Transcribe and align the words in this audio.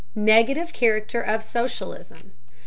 NEGATIVE 0.15 0.73
CHARACTER 0.73 1.21
OF 1.21 1.43
SOCIALISM. 1.43 2.31